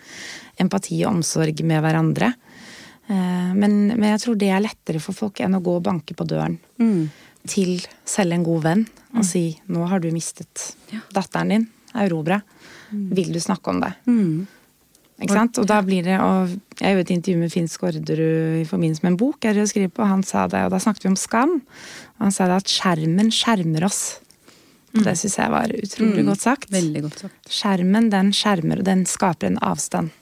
[0.60, 2.32] empati og omsorg med hverandre.
[3.08, 6.16] Uh, men, men, jeg tror det er lettere for folk enn å gå og banke
[6.18, 6.58] på døren.
[6.80, 7.08] Mm
[7.48, 9.28] til selv en god venn og mm.
[9.28, 11.02] si 'nå har du mistet ja.
[11.16, 12.42] datteren din, Aurobra.
[12.92, 13.10] Mm.
[13.16, 14.48] Vil du snakke om det?' Mm.
[15.18, 15.58] Ikke sant?
[15.58, 19.12] Og da blir det, og Jeg gjorde et intervju med Finn Skårderud i forbindelse med
[19.12, 21.62] en bok jeg skrev på, og han sa det, og da snakket vi om skam.
[22.22, 24.02] Han sa det at skjermen skjermer oss.
[24.96, 25.04] Mm.
[25.06, 26.30] Det syns jeg var utrolig mm.
[26.32, 26.72] godt sagt.
[26.74, 27.52] Veldig godt sagt.
[27.52, 30.14] Skjermen den skjermer, og den skaper en avstand.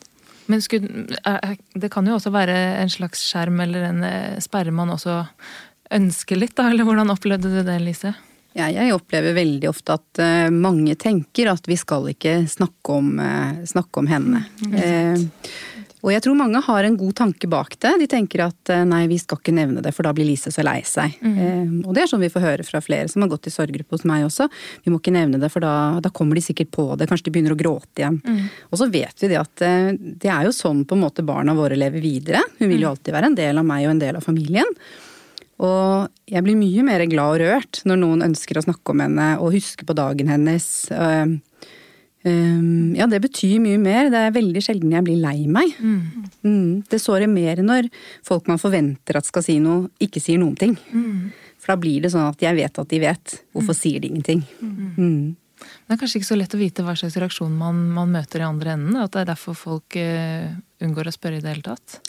[0.51, 1.07] Men skulle,
[1.73, 5.23] det kan jo også være en slags skjerm eller en eh, sperre man også
[5.95, 6.69] ønsker litt, da?
[6.69, 8.13] Eller hvordan opplevde du det, Lise?
[8.55, 13.09] Ja, jeg opplever veldig ofte at uh, mange tenker at vi skal ikke snakke om,
[13.19, 14.45] uh, snakke om henne.
[14.63, 15.49] Mm, uh,
[16.05, 17.95] og jeg tror mange har en god tanke bak det.
[18.03, 20.77] De tenker at nei, vi skal ikke nevne det, for da blir Lise så lei
[20.85, 21.17] seg.
[21.25, 21.81] Mm.
[21.81, 24.05] og det er sånn vi får høre fra flere som har gått i sorggruppe hos
[24.05, 24.47] meg også.
[24.85, 27.09] Vi må ikke nevne det, for da, da, kommer de sikkert på det.
[27.09, 28.21] Kanskje de begynner å gråte igjen.
[28.21, 28.45] Mm.
[28.69, 29.65] Og så vet vi det at
[30.21, 32.45] det er jo sånn på en måte barna våre lever videre.
[32.59, 32.93] Hun vil jo mm.
[32.93, 34.77] alltid være en del av meg og en del av familien.
[35.63, 39.27] Og jeg blir mye mer glad og rørt når noen ønsker å snakke om henne
[39.39, 40.67] og huske på dagen hennes.
[42.25, 44.09] Ja, det betyr mye mer.
[44.09, 45.75] Det er veldig sjelden jeg blir lei meg.
[45.77, 46.27] Mm.
[46.41, 46.69] Mm.
[46.89, 47.89] Det sårer mer når
[48.25, 50.73] folk man forventer at skal si noe, ikke sier noen ting.
[50.89, 51.31] Mm.
[51.61, 53.39] For da blir det sånn at jeg vet at de vet.
[53.53, 54.43] Hvorfor sier de ingenting?
[54.61, 55.35] Mm.
[55.65, 58.47] Det er kanskje ikke så lett å vite hva slags reaksjon man, man møter i
[58.47, 58.97] andre enden.
[59.01, 60.49] At det er derfor folk uh,
[60.85, 61.99] unngår å spørre i det hele tatt.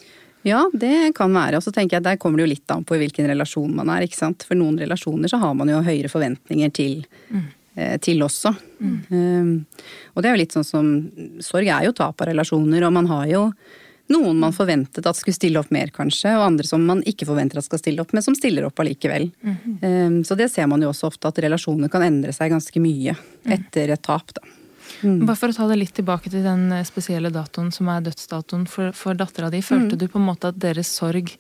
[0.47, 1.59] Ja, det kan være.
[1.59, 3.73] Og så tenker jeg at der kommer det jo litt an på i hvilken relasjon
[3.75, 4.07] man er.
[4.07, 4.47] ikke sant?
[4.47, 7.01] For noen relasjoner så har man jo høyere forventninger til,
[7.33, 7.47] mm.
[7.77, 8.53] Eh, til også.
[8.81, 8.99] Mm.
[9.11, 9.51] Um,
[10.15, 10.89] og det er jo litt sånn som
[11.45, 13.43] Sorg er jo tap av relasjoner, og man har jo
[14.13, 17.59] noen man forventet at skulle stille opp mer, kanskje, og andre som man ikke forventer
[17.59, 19.31] at skal stille opp, men som stiller opp allikevel.
[19.43, 19.57] Mm.
[19.83, 23.17] Um, så det ser man jo også ofte, at relasjoner kan endre seg ganske mye
[23.57, 24.47] etter et tap, da.
[25.03, 25.27] Mm.
[25.27, 28.65] Bare for å ta det litt tilbake til den eh, spesielle datoen som er dødsdatoen
[28.71, 29.61] for, for dattera di.
[29.65, 30.01] Følte mm.
[30.01, 31.35] du på en måte at deres sorg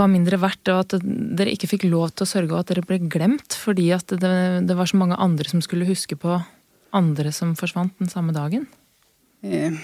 [0.00, 1.06] var mindre verdt, og at
[1.38, 4.34] dere ikke fikk lov til å sørge, og at dere ble glemt fordi at det,
[4.68, 6.38] det var så mange andre som skulle huske på
[6.96, 8.66] andre som forsvant den samme dagen?
[9.46, 9.76] Eh.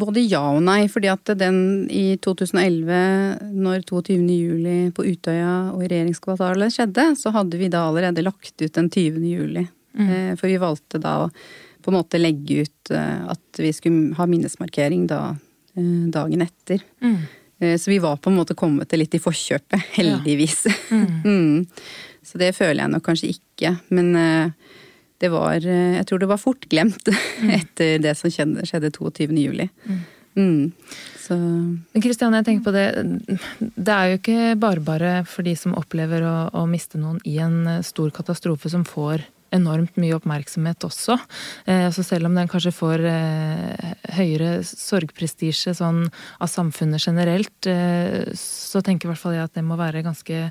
[0.00, 1.58] Både ja og nei, fordi at den
[1.92, 4.16] i 2011, når 22.
[4.32, 8.88] juli på Utøya og i regjeringskvartalet skjedde, så hadde vi da allerede lagt ut den
[8.88, 9.20] 20.
[9.28, 9.66] juli.
[9.92, 10.08] Mm.
[10.08, 11.28] Eh, for vi valgte da å
[11.82, 15.20] på en måte legge ut eh, at vi skulle ha minnesmarkering da
[15.74, 16.84] eh, dagen etter.
[17.02, 17.18] Mm.
[17.78, 20.64] Så vi var på en måte kommet til litt i forkjøpet, heldigvis.
[20.68, 21.02] Ja.
[21.02, 21.20] Mm.
[21.24, 21.66] mm.
[22.22, 23.74] Så det føler jeg nok kanskje ikke.
[23.94, 24.12] Men
[25.22, 27.10] det var Jeg tror det var fort glemt
[27.42, 27.50] mm.
[27.58, 29.26] etter det som skjedde, skjedde 22.
[29.42, 29.66] juli.
[29.86, 30.02] Mm.
[30.32, 30.72] Mm.
[31.20, 31.36] Så
[32.02, 32.86] Kristiane, jeg tenker på det.
[33.58, 37.36] Det er jo ikke bare bare for de som opplever å, å miste noen i
[37.42, 41.16] en stor katastrofe, som får enormt mye oppmerksomhet også.
[41.68, 46.04] Eh, så selv om den kanskje får eh, høyere sorgprestisje sånn
[46.42, 50.44] av samfunnet generelt, eh, så tenker i hvert fall jeg at det må være ganske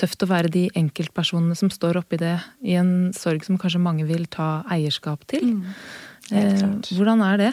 [0.00, 4.08] tøft å være de enkeltpersonene som står oppi det i en sorg som kanskje mange
[4.08, 5.58] vil ta eierskap til.
[5.58, 6.80] Mm.
[6.92, 7.52] Hvordan er det?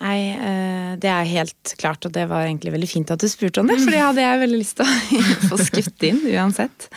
[0.00, 3.68] Nei, det er helt klart, og det var egentlig veldig fint at du spurte om
[3.68, 6.88] det, for det hadde jeg veldig lyst til å få skutt inn uansett.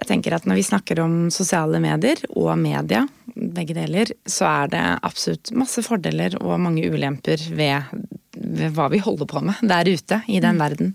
[0.00, 4.72] Jeg tenker at Når vi snakker om sosiale medier og media, begge deler, så er
[4.72, 7.90] det absolutt masse fordeler og mange ulemper ved,
[8.32, 10.62] ved hva vi holder på med der ute i den mm.
[10.62, 10.94] verden.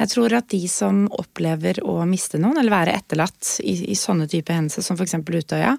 [0.00, 4.28] Jeg tror at de som opplever å miste noen, eller være etterlatt i, i sånne
[4.30, 5.16] type hendelser som f.eks.
[5.30, 5.76] Utøya,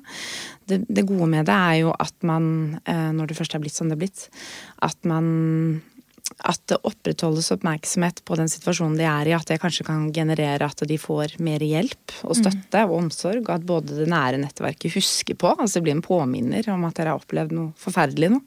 [0.72, 2.46] det, det, gode med det er jo at man,
[2.88, 4.28] eh, når det først er blitt som det er blitt,
[4.88, 5.28] at man
[6.40, 10.68] at det opprettholdes oppmerksomhet på den situasjonen de er i, at det kanskje kan generere
[10.68, 14.96] at de får mer hjelp og støtte og omsorg, og at både det nære nettverket
[14.96, 18.42] husker på, altså det blir en påminner om at dere har opplevd noe forferdelig nå,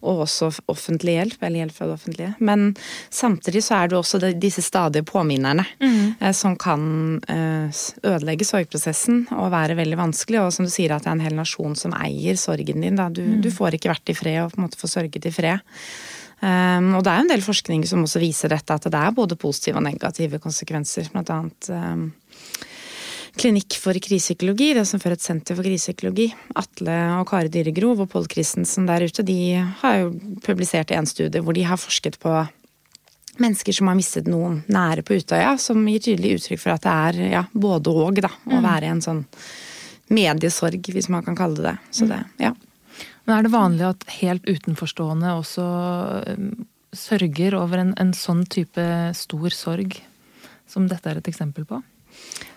[0.00, 2.32] og også offentlig hjelp, eller hjelp fra det offentlige.
[2.40, 2.66] Men
[3.12, 6.32] samtidig så er det også disse stadige påminnerne mm.
[6.36, 6.82] som kan
[7.30, 11.26] eh, ødelegge sorgprosessen og være veldig vanskelig, og som du sier at det er en
[11.28, 13.10] hel nasjon som eier sorgen din, da.
[13.12, 13.40] Du, mm.
[13.44, 15.62] du får ikke vært i fred og på en måte få sørget i fred.
[16.40, 19.16] Um, og det er jo en del forskning som også viser dette, at det er
[19.16, 21.10] både positive og negative konsekvenser.
[21.12, 22.06] Blant annet um,
[23.40, 26.30] klinikk for krisepsykologi, det som fører et senter for krisepsykologi.
[26.60, 30.14] Atle og Kari Dyregrov og Pål Christensen der ute, de har jo
[30.46, 32.34] publisert en studie hvor de har forsket på
[33.40, 36.96] mennesker som har mistet noen nære på Utøya, som gir tydelig uttrykk for at det
[36.96, 38.32] er ja, både og, da.
[38.32, 39.22] Å være være en sånn
[40.10, 41.76] mediesorg, hvis man kan kalle det det.
[41.94, 42.52] Så det, ja.
[43.26, 45.66] Men er det vanlig at helt utenforstående også
[46.34, 46.50] um,
[46.96, 48.84] sørger over en, en sånn type
[49.16, 49.98] stor sorg,
[50.70, 51.82] som dette er et eksempel på?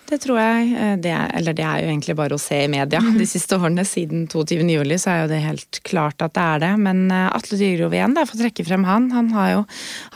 [0.10, 0.74] Det tror jeg.
[0.78, 3.18] Eh, det er, eller det er jo egentlig bare å se i media mhm.
[3.22, 3.86] de siste årene.
[3.88, 4.60] Siden 22.
[4.70, 6.74] juli så er jo det helt klart at det er det.
[6.84, 9.10] Men eh, Atle Dyrgrov igjen, da, for å trekke frem han.
[9.16, 9.64] Han har jo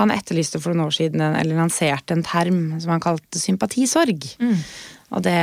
[0.01, 4.29] han etterlyste for noen år siden, eller lanserte en term som han kalte sympatisorg.
[4.43, 4.57] Mm.
[5.15, 5.39] Og det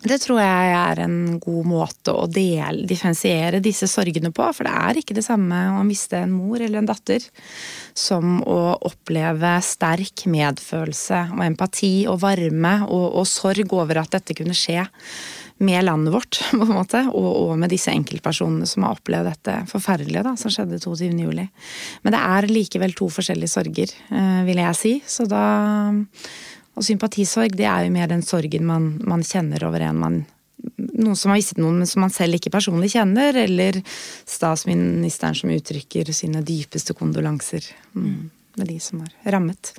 [0.00, 4.46] det tror jeg er en god måte å dele, differensiere disse sorgene på.
[4.56, 7.26] For det er ikke det samme å miste en mor eller en datter
[7.92, 14.36] som å oppleve sterk medfølelse og empati og varme og, og sorg over at dette
[14.38, 14.86] kunne skje
[15.60, 19.56] med landet vårt, på en måte, og, og, med disse enkeltpersonene som har opplevd dette
[19.68, 21.10] forferdelige da, som skjedde 22.
[21.20, 21.44] juli.
[22.04, 24.94] Men det er likevel to forskjellige sorger, eh, vil jeg si.
[25.04, 25.44] Så da
[26.78, 30.20] og sympatisorg, det er jo mer den sorgen man, man kjenner over en man
[30.76, 33.80] noen som har visst noen men som man selv ikke personlig kjenner, eller
[34.28, 38.18] statsministeren som uttrykker sine dypeste kondolanser mm,
[38.60, 39.72] med de som har rammet.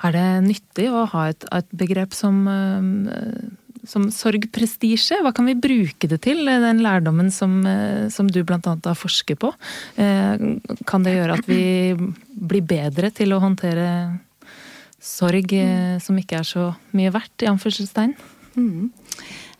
[0.00, 5.20] Er det nyttig å ha et, et begrep som, eh, som sorgprestisje?
[5.24, 8.60] Hva kan vi bruke det til, den lærdommen som, eh, som du bl.a.
[8.64, 9.52] har forsket på?
[10.00, 10.48] Eh,
[10.88, 13.86] kan det gjøre at vi blir bedre til å håndtere
[15.00, 18.16] sorg eh, som ikke er så mye verdt, i anførselstegn.
[18.56, 18.90] Mm.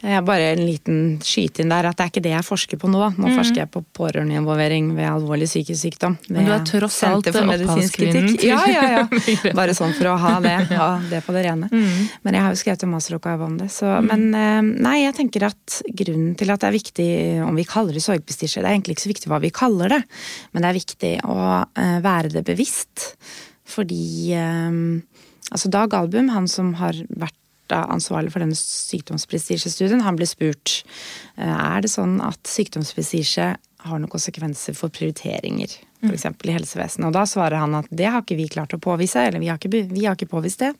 [0.00, 3.03] Bare en liten skyte inn der, at det er ikke det jeg forsker på nå.
[3.20, 3.35] Nå mm.
[3.37, 6.14] forsker jeg på pårørendeinvolvering ved alvorlig psykisk sykdom.
[6.33, 8.31] Men du er tross alt opphavskvinnen.
[8.46, 9.03] Ja, ja, ja.
[9.59, 11.68] Bare sånn for å ha det, ha det på det rene.
[11.68, 12.09] Mm.
[12.24, 13.68] Men jeg har jo skrevet en masteroppgave om det.
[13.76, 14.09] Så, mm.
[14.09, 17.11] Men eh, nei, jeg tenker at grunnen til at det er viktig
[17.44, 20.03] om vi kaller det sorgbestisje, det er egentlig ikke så viktig hva vi kaller det,
[20.55, 23.11] men det er viktig å eh, være det bevisst.
[23.70, 24.33] Fordi
[25.50, 27.36] Altså Dag Album, han som har vært
[27.70, 30.80] ansvarlig for denne sykdomsprestisjestudien, han ble spurt
[31.36, 36.26] eh, er det sånn at sykdomsprestisje har noen konsekvenser for prioriteringer, f.eks.
[36.26, 36.40] Mm.
[36.50, 37.06] i helsevesenet.
[37.08, 39.60] Og da svarer han at det har ikke vi klart å påvise, eller vi har
[39.60, 40.74] ikke, vi har ikke påvist det.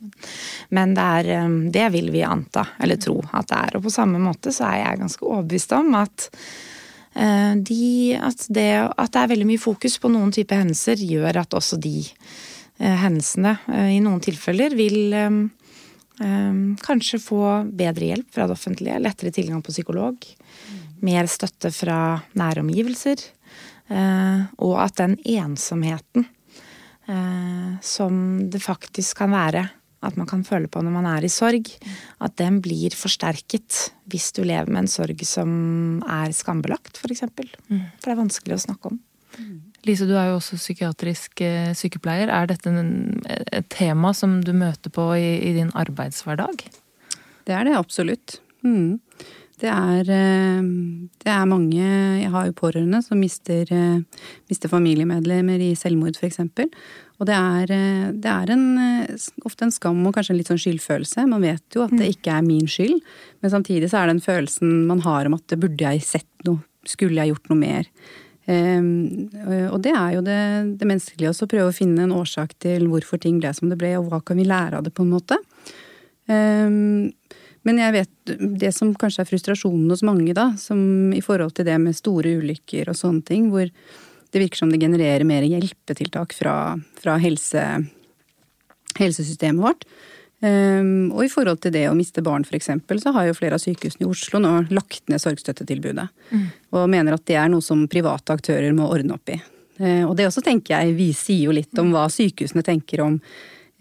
[0.77, 3.79] Men det, er, eh, det vil vi anta, eller tro at det er.
[3.79, 6.29] Og på samme måte så er jeg ganske overbevist om at
[7.15, 11.45] eh, de, at, det, at det er veldig mye fokus på noen type hendelser, gjør
[11.45, 11.99] at også de
[12.81, 15.39] hendelsene eh, i noen tilfeller vil eh,
[16.85, 17.43] kanskje få
[17.77, 20.27] bedre hjelp fra det offentlige, lettere tilgang på psykolog,
[21.01, 23.23] mer støtte fra nære omgivelser,
[24.61, 26.27] og at den ensomheten
[27.83, 28.19] som
[28.53, 29.65] det faktisk kan være
[30.07, 31.69] at man kan føle på når man er i sorg,
[32.21, 35.51] at den blir forsterket hvis du lever med en sorg som
[36.09, 37.03] er skambelagt, f.eks.
[37.03, 37.51] For, eksempel.
[37.69, 37.83] Mm.
[37.97, 39.01] for det er vanskelig å snakke om.
[39.89, 42.29] Lise, du er jo også psykiatrisk eh, sykepleier.
[42.29, 46.67] Er dette en, et tema som du møter på i, i, din arbeidshverdag?
[47.49, 48.37] Det er det absolutt.
[48.61, 49.01] Mm.
[49.61, 50.61] Det, er, eh,
[51.25, 56.43] det er, mange Jeg har jo pårørende som mister, eh, mister familiemedlemmer i selvmord, f.eks.
[57.21, 57.73] Og det er,
[58.17, 58.69] det er en,
[59.45, 61.27] ofte en skam og kanskje en litt sånn skyldfølelse.
[61.29, 62.15] Man vet jo at det mm.
[62.17, 62.97] ikke er min skyld,
[63.41, 67.21] men samtidig så er den følelsen man har om at burde jeg sett noe, skulle
[67.21, 67.89] jeg gjort noe mer?
[68.51, 69.29] Ehm,
[69.71, 70.41] og det er jo det,
[70.81, 73.79] det menneskelige også, å prøve å finne en årsak til hvorfor ting ble som det
[73.81, 75.39] ble, og hva kan vi lære av det, på en måte.
[76.31, 77.11] Ehm,
[77.69, 81.69] men jeg vet det som kanskje er frustrasjonen hos mange, da, som i forhold til
[81.69, 83.69] det med store ulykker og sånne ting, hvor
[84.31, 86.55] det virker som det genererer mer hjelpetiltak fra,
[87.03, 87.65] fra helse,
[88.97, 89.85] helsesystemet vårt.
[90.41, 92.71] Um, og i forhold til det å miste barn f.eks.,
[93.03, 96.07] så har jo flere av sykehusene i Oslo nå lagt ned sorgstøttetilbudet.
[96.33, 96.47] Mm.
[96.77, 99.37] Og mener at det er noe som private aktører må ordne opp i.
[99.81, 103.19] Uh, og det også tenker jeg vi sier jo litt om hva sykehusene tenker om,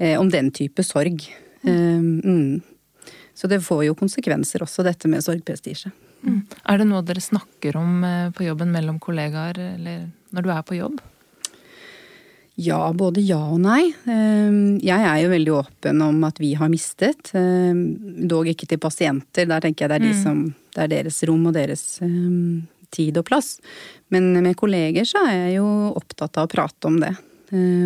[0.04, 1.24] uh, om den type sorg.
[1.64, 2.20] Mm.
[2.24, 3.16] Mm.
[3.36, 5.92] Så det får jo konsekvenser også, dette med sorgprestisje.
[6.28, 6.42] Mm.
[6.68, 10.68] Er det noe dere snakker om uh, på jobben mellom kollegaer, eller når du er
[10.68, 11.00] på jobb?
[12.60, 13.86] Ja, både ja og nei.
[14.12, 17.32] Ehm, jeg er jo veldig åpen om at vi har mistet.
[17.38, 17.86] Ehm,
[18.28, 20.20] dog ikke til pasienter, der tenker jeg det er, de mm.
[20.20, 20.42] som,
[20.76, 23.54] det er deres rom og deres um, tid og plass.
[24.12, 27.14] Men med kolleger så er jeg jo opptatt av å prate om det.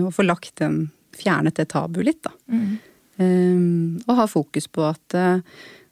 [0.04, 2.32] Og få lagt den Fjernet det tabuet litt, da.
[2.50, 4.00] Mm.
[4.08, 5.38] Og ha fokus på at, uh,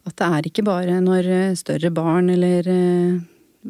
[0.02, 1.28] at, det er ikke bare når
[1.60, 3.20] større barn eller uh,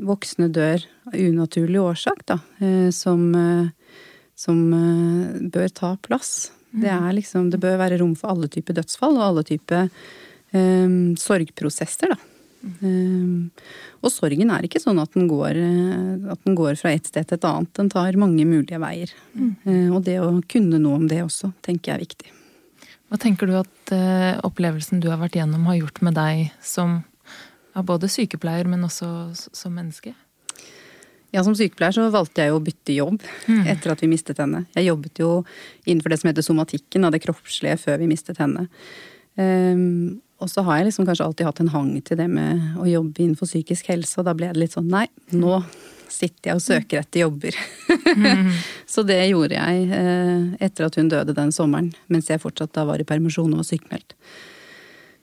[0.08, 0.80] voksne dør
[1.12, 2.38] av unaturlig årsak, da,
[2.96, 3.26] som
[4.38, 6.50] som eh, bør ta plass.
[6.72, 9.90] Det, er liksom, det bør være rom for alle typer dødsfall og alle typer
[10.56, 12.28] um, sorgprosesser, da.
[12.62, 13.50] Um,
[14.00, 15.58] og sorgen er ikke sånn at den, går,
[16.32, 17.72] at den går fra et sted til et annet.
[17.76, 19.12] Den tar mange mulige veier.
[19.36, 19.50] Mm.
[19.66, 22.32] Uh, og det å kunne noe om det også, tenker jeg er viktig.
[23.12, 27.02] Hva tenker du at uh, opplevelsen du har vært gjennom har gjort med deg som
[27.76, 29.10] både sykepleier, men også
[29.52, 30.14] som menneske?
[31.32, 33.62] Ja, Som sykepleier så valgte jeg å bytte jobb mm.
[33.72, 34.66] etter at vi mistet henne.
[34.76, 35.30] Jeg jobbet jo
[35.86, 38.66] innenfor det som heter somatikken, av det kroppslige, før vi mistet henne.
[39.40, 42.88] Um, og så har jeg liksom kanskje alltid hatt en hang til det med å
[42.90, 45.60] jobbe innenfor psykisk helse, og da ble det litt sånn nei, nå
[46.12, 47.56] sitter jeg og søker etter jobber.
[47.88, 48.50] Mm.
[48.92, 52.84] så det gjorde jeg eh, etter at hun døde den sommeren, mens jeg fortsatt da
[52.88, 54.16] var i permisjon og var sykemeldt.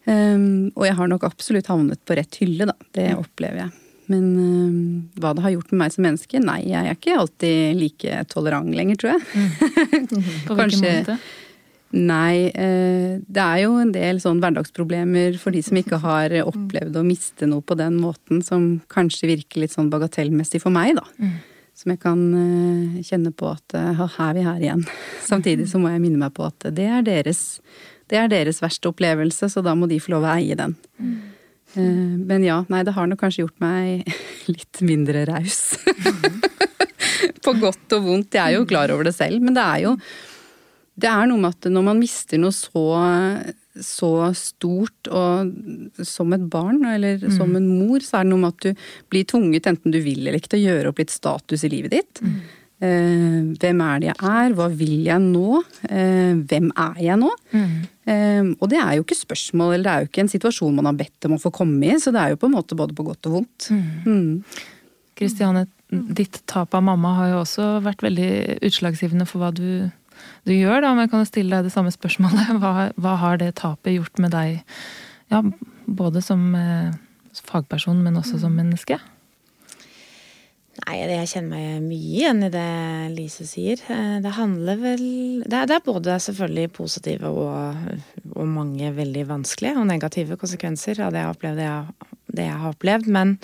[0.09, 2.75] Um, og jeg har nok absolutt havnet på rett hylle, da.
[2.95, 3.75] Det opplever jeg.
[4.09, 6.41] Men øh, hva det har gjort med meg som menneske?
[6.41, 9.21] Nei, jeg er ikke alltid like tolerant lenger, tror jeg.
[9.35, 10.09] Mm.
[10.47, 11.19] På hvilken måte?
[11.89, 16.97] Nei, øh, det er jo en del sånn hverdagsproblemer for de som ikke har opplevd
[16.97, 21.05] å miste noe på den måten, som kanskje virker litt sånn bagatellmessig for meg, da.
[21.21, 21.37] Mm.
[21.79, 24.85] Som jeg kan øh, kjenne på at her er vi her igjen.
[25.31, 27.59] Samtidig så må jeg minne meg på at det er deres,
[28.09, 30.73] det er deres verste opplevelse, så da må de få lov å eie den.
[30.97, 31.19] Mm.
[31.77, 34.09] Eh, men ja, nei, det har nok kanskje gjort meg
[34.55, 35.77] litt mindre raus.
[37.45, 38.35] På godt og vondt.
[38.35, 39.95] Jeg er jo klar over det selv, men det er jo
[40.99, 42.83] Det er noe med at når man mister noe så,
[43.79, 45.53] så stort og
[46.03, 47.35] som et barn, eller mm.
[47.37, 50.25] som en mor, så er det noe med at du blir tvunget, enten du vil
[50.25, 52.19] eller ikke, til å gjøre opp litt status i livet ditt.
[52.19, 52.39] Mm.
[52.79, 54.53] Eh, hvem er det jeg er?
[54.55, 55.61] Hva vil jeg nå?
[55.87, 57.31] Eh, hvem er jeg nå?
[57.51, 57.71] Mm.
[58.09, 60.89] Eh, og det er jo ikke spørsmål, eller det er jo ikke en situasjon man
[60.89, 62.95] har bedt om å få komme i, så det er jo på en måte både
[62.97, 63.69] på godt og vondt.
[65.19, 65.99] Kristiane, mm.
[65.99, 66.09] mm.
[66.21, 68.31] ditt tap av mamma har jo også vært veldig
[68.69, 69.91] utslagsgivende for hva du,
[70.47, 70.93] du gjør, da.
[70.93, 72.55] Om jeg kan stille deg det samme spørsmålet.
[72.63, 74.63] Hva, hva har det tapet gjort med deg,
[75.33, 75.43] ja,
[75.85, 76.51] både som
[77.45, 78.97] fagperson, men også som menneske?
[80.79, 82.67] Nei, jeg kjenner meg mye igjen i det
[83.15, 83.81] Lise sier.
[83.91, 85.03] Eh, det handler vel
[85.43, 87.89] Det er, det er både selvfølgelig positive og,
[88.35, 91.71] og, mange veldig vanskelige og negative konsekvenser av det jeg, opplevde,
[92.31, 93.09] det jeg har opplevd.
[93.11, 93.35] Men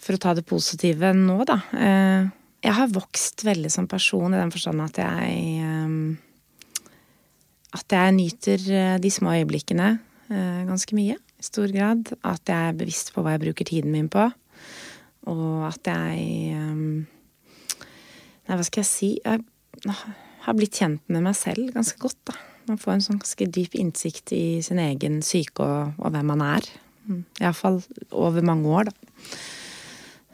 [0.00, 1.60] for å ta det positive nå, da.
[1.76, 2.32] Eh,
[2.66, 5.98] jeg har vokst veldig som person i den forstand at jeg eh,
[7.76, 9.98] At jeg nyter de små øyeblikkene
[10.66, 11.18] ganske mye.
[11.36, 12.08] I stor grad.
[12.24, 14.30] At jeg er bevisst på hva jeg bruker tiden min på.
[15.32, 17.04] Og at jeg um,
[18.46, 19.08] Nei, hva skal jeg si?
[19.24, 19.42] Jeg
[20.44, 22.36] har blitt kjent med meg selv ganske godt, da.
[22.66, 26.42] Man får en sånn ganske dyp innsikt i sin egen syke og, og hvem man
[26.46, 26.68] er.
[27.06, 27.80] Mm, Iallfall
[28.14, 29.16] over mange år, da.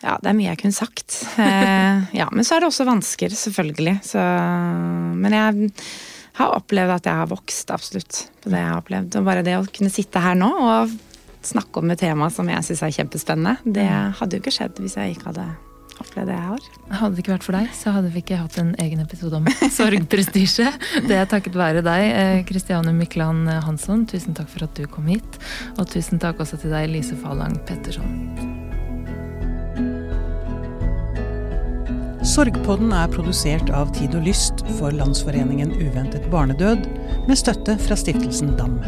[0.02, 1.20] Ja, det er mye jeg kunne sagt.
[1.42, 3.98] Eh, ja, men så er det også vansker, selvfølgelig.
[4.06, 4.20] Så,
[5.16, 5.70] men jeg
[6.38, 9.18] har opplevd at jeg har vokst, absolutt, på det jeg har opplevd.
[9.20, 10.94] Og bare det å kunne sitte her nå og
[11.48, 13.58] snakke om et tema som jeg syns er kjempespennende.
[13.64, 14.16] Det mm.
[14.20, 15.50] hadde jo ikke skjedd hvis jeg ikke hadde
[16.02, 16.68] opplevd det jeg har.
[17.00, 19.50] Hadde det ikke vært for deg, så hadde vi ikke hatt en egen episode om
[19.78, 20.70] sorgprestisje.
[21.08, 24.06] Det er takket være deg, Kristiane eh, Mykland Hansson.
[24.10, 25.40] Tusen takk for at du kom hit.
[25.76, 28.60] Og tusen takk også til deg, Lise Falang Petterson.
[32.22, 36.86] Sorgpodden er produsert av Tid og Lyst for Landsforeningen uventet barnedød,
[37.26, 38.78] med støtte fra stiftelsen DAM.